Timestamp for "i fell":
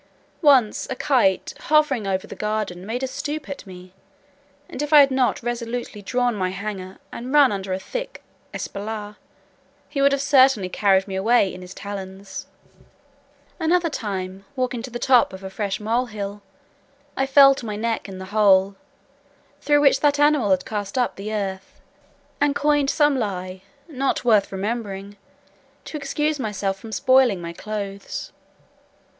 17.15-17.53